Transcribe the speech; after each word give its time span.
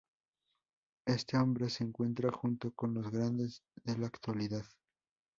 Este 1.05 1.37
hombre 1.37 1.69
se 1.69 1.83
encuentra, 1.83 2.31
junto 2.31 2.71
con 2.73 2.95
los 2.95 3.11
grandes 3.11 3.61
de 3.83 3.99
la 3.99 4.07
actualidad. 4.07 4.65